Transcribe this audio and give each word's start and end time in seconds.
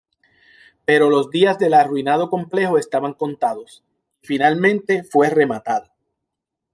Pero 0.83 1.11
los 1.11 1.29
días 1.29 1.59
del 1.59 1.75
arruinado 1.75 2.31
complejo 2.31 2.79
estaban 2.79 3.13
contados, 3.13 3.83
y 4.23 4.25
finalmente 4.25 5.03
fue 5.03 5.29
rematado. 5.29 5.91